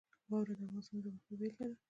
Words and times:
واوره 0.29 0.53
د 0.59 0.61
افغانستان 0.65 0.97
د 1.03 1.03
جغرافیې 1.05 1.35
بېلګه 1.39 1.65
ده. 1.69 1.75